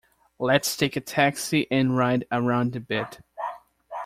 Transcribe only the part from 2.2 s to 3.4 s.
around a bit!